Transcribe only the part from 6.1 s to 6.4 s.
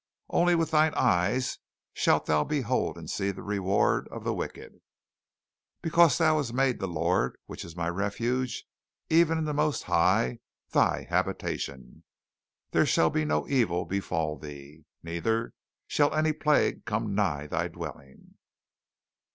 thou